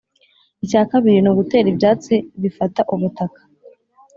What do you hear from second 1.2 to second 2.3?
ni ugutera ibyatsi